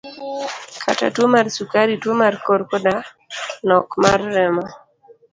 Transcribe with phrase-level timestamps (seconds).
[0.85, 2.95] Kaka tuo mar sukari, tuo mar kor koda
[3.67, 4.65] nok mar remo.